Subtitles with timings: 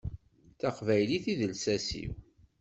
[0.53, 2.13] D taqbaylit i d lsas-iw.